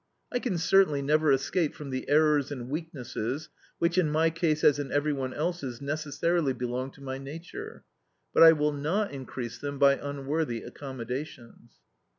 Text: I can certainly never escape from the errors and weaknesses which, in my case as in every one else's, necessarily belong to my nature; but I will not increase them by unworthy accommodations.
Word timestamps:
I 0.31 0.39
can 0.39 0.57
certainly 0.57 1.03
never 1.03 1.31
escape 1.31 1.75
from 1.75 1.91
the 1.91 2.09
errors 2.09 2.51
and 2.51 2.69
weaknesses 2.71 3.49
which, 3.77 3.99
in 3.99 4.09
my 4.09 4.31
case 4.31 4.63
as 4.63 4.79
in 4.79 4.91
every 4.91 5.13
one 5.13 5.31
else's, 5.31 5.79
necessarily 5.79 6.53
belong 6.53 6.89
to 6.93 7.03
my 7.03 7.19
nature; 7.19 7.83
but 8.33 8.41
I 8.41 8.53
will 8.53 8.73
not 8.73 9.11
increase 9.11 9.59
them 9.59 9.77
by 9.77 9.97
unworthy 10.01 10.63
accommodations. 10.63 11.75